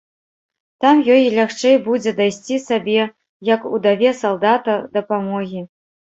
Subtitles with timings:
[0.85, 2.97] Там ёй лягчэй будзе дайсці сабе,
[3.53, 5.61] як удаве салдата, дапамогі.